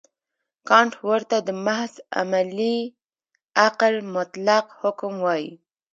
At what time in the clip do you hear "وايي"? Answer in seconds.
5.25-5.51